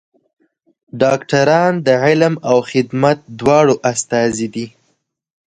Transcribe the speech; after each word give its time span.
ډاکټران 1.01 1.73
د 1.85 1.87
علم 2.03 2.33
او 2.49 2.57
خدمت 2.69 3.17
دواړو 3.39 3.73
استازي 3.91 4.47
دي. 4.55 4.67